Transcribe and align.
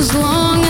as 0.00 0.14
long 0.14 0.64
as 0.64 0.69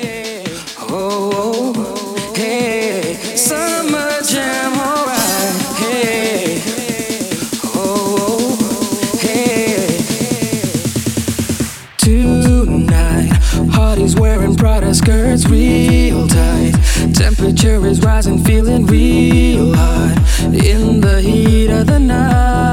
temperature 17.61 17.87
is 17.87 18.01
rising, 18.01 18.43
feeling 18.43 18.85
real 18.87 19.75
hot 19.75 20.17
in 20.41 20.99
the 20.99 21.21
heat 21.21 21.69
of 21.69 21.85
the 21.85 21.99
night. 21.99 22.70